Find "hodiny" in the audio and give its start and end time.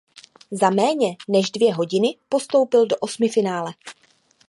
1.73-2.15